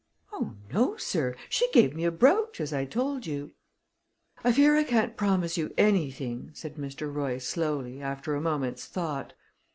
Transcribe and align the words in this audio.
"Oh, 0.33 0.55
no, 0.73 0.97
sir; 0.97 1.35
she 1.47 1.69
gave 1.71 1.95
me 1.95 2.05
a 2.05 2.11
brooch, 2.11 2.59
as 2.59 2.73
I 2.73 2.85
told 2.85 3.27
you." 3.27 3.51
"I 4.43 4.51
fear 4.51 4.75
I 4.75 4.83
can't 4.83 5.15
promise 5.15 5.59
you 5.59 5.75
anything," 5.77 6.49
said 6.55 6.73
Mr. 6.77 7.13
Royce 7.13 7.47
slowly, 7.47 8.01
after 8.01 8.33
a 8.33 8.41
moment's 8.41 8.87
thought. 8.87 9.33